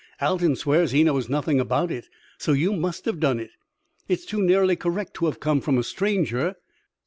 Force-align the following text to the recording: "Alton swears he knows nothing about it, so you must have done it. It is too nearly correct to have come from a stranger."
"Alton 0.19 0.55
swears 0.55 0.89
he 0.93 1.03
knows 1.03 1.29
nothing 1.29 1.59
about 1.59 1.91
it, 1.91 2.09
so 2.39 2.53
you 2.53 2.73
must 2.73 3.05
have 3.05 3.19
done 3.19 3.39
it. 3.39 3.51
It 4.07 4.17
is 4.21 4.25
too 4.25 4.41
nearly 4.41 4.75
correct 4.75 5.13
to 5.17 5.27
have 5.27 5.39
come 5.39 5.61
from 5.61 5.77
a 5.77 5.83
stranger." 5.83 6.55